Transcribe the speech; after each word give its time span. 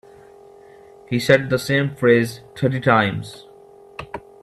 He 1.07 1.19
said 1.19 1.51
the 1.51 1.59
same 1.59 1.93
phrase 1.95 2.41
thirty 2.57 2.79
times. 2.79 3.45